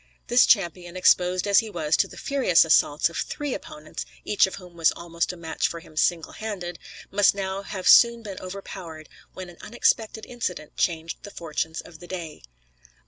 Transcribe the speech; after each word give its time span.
This 0.29 0.47
champion, 0.47 0.97
exposed 0.97 1.45
as 1.47 1.59
he 1.59 1.69
was 1.69 1.95
to 1.97 2.07
the 2.07 2.17
furious 2.17 2.65
assaults 2.65 3.07
of 3.07 3.17
three 3.17 3.53
opponents 3.53 4.03
each 4.25 4.47
of 4.47 4.55
whom 4.55 4.75
was 4.75 4.91
almost 4.93 5.31
a 5.31 5.37
match 5.37 5.67
for 5.67 5.79
him 5.79 5.95
single 5.95 6.31
handed, 6.31 6.79
must 7.11 7.35
now 7.35 7.61
have 7.61 7.87
soon 7.87 8.23
been 8.23 8.39
overpowered 8.39 9.09
when 9.35 9.47
an 9.47 9.57
unexpected 9.61 10.25
incident 10.25 10.75
changed 10.75 11.21
the 11.21 11.29
fortunes 11.29 11.81
of 11.81 11.99
the 11.99 12.07
day. 12.07 12.41